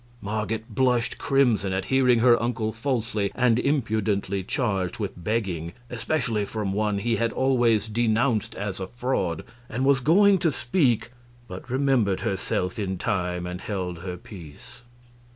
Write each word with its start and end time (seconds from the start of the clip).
Marget 0.19 0.73
blushed 0.73 1.19
crimson 1.19 1.71
at 1.73 1.85
hearing 1.85 2.17
her 2.21 2.41
uncle 2.41 2.73
falsely 2.73 3.31
and 3.35 3.59
impudently 3.59 4.41
charged 4.43 4.97
with 4.97 5.11
begging, 5.15 5.73
especially 5.91 6.43
from 6.43 6.73
one 6.73 6.97
he 6.97 7.17
had 7.17 7.31
always 7.31 7.87
denounced 7.87 8.55
as 8.55 8.79
a 8.79 8.87
fraud, 8.87 9.43
and 9.69 9.85
was 9.85 9.99
going 9.99 10.39
to 10.39 10.51
speak, 10.51 11.11
but 11.47 11.69
remembered 11.69 12.21
herself 12.21 12.79
in 12.79 12.97
time 12.97 13.45
and 13.45 13.61
held 13.61 13.99
her 13.99 14.17
peace. 14.17 14.81